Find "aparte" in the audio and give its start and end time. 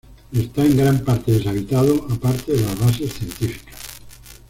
2.09-2.53